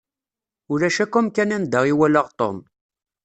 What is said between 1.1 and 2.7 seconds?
amkan anda i walaɣ Tom.